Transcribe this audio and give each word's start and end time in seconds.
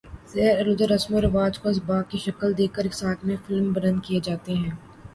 زہر 0.31 0.55
آلودہ 0.61 0.85
رسم 0.91 1.11
و 1.15 1.21
رواج 1.21 1.53
کو 1.61 1.67
اسباق 1.69 2.03
کی 2.11 2.17
شکل 2.25 2.49
دے 2.57 2.65
کر 2.75 2.83
اقساط 2.85 3.17
میں 3.25 3.37
فلم 3.45 3.67
بند 3.73 3.97
کئے 4.05 4.19
جاتے 4.27 4.51
ہیں 4.53 4.71